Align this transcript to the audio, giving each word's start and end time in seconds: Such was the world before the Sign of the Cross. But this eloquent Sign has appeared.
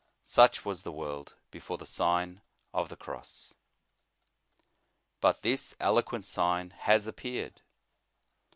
Such 0.25 0.65
was 0.65 0.81
the 0.81 0.91
world 0.91 1.35
before 1.51 1.77
the 1.77 1.85
Sign 1.85 2.41
of 2.73 2.89
the 2.89 2.95
Cross. 2.95 3.53
But 5.19 5.43
this 5.43 5.75
eloquent 5.79 6.25
Sign 6.25 6.71
has 6.71 7.05
appeared. 7.05 7.61